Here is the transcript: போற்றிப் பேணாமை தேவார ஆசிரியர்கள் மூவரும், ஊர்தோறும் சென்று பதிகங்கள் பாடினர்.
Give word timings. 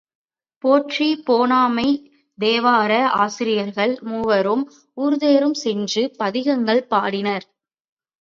போற்றிப் 0.63 1.25
பேணாமை 1.25 1.85
தேவார 2.37 2.91
ஆசிரியர்கள் 3.17 3.93
மூவரும், 4.01 4.63
ஊர்தோறும் 4.97 5.57
சென்று 5.57 6.11
பதிகங்கள் 6.17 6.87
பாடினர். 6.89 7.45